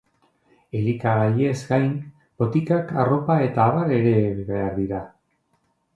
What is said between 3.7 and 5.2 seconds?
abar ere behar dira.